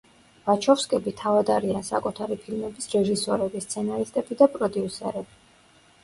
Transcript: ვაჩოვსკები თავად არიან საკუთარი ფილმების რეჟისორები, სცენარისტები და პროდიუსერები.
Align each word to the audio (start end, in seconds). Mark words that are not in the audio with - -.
ვაჩოვსკები 0.45 1.11
თავად 1.17 1.49
არიან 1.55 1.83
საკუთარი 1.89 2.37
ფილმების 2.45 2.87
რეჟისორები, 2.93 3.61
სცენარისტები 3.67 4.39
და 4.41 4.47
პროდიუსერები. 4.55 5.37